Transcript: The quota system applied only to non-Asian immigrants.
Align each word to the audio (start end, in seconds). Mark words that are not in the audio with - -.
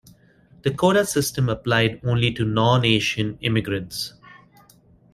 The 0.63 0.73
quota 0.73 1.05
system 1.05 1.47
applied 1.47 1.99
only 2.03 2.33
to 2.33 2.43
non-Asian 2.43 3.37
immigrants. 3.41 4.15